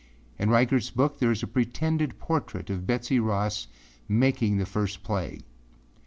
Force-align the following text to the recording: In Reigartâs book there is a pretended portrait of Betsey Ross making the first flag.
In 0.39 0.49
Reigartâs 0.49 0.91
book 0.95 1.19
there 1.19 1.29
is 1.29 1.43
a 1.43 1.45
pretended 1.45 2.17
portrait 2.17 2.71
of 2.71 2.87
Betsey 2.87 3.19
Ross 3.19 3.67
making 4.09 4.57
the 4.57 4.65
first 4.65 4.97
flag. 5.03 5.43